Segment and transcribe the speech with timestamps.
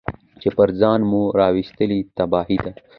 [0.41, 2.71] چي پر ځان مو راوستلې تباهي ده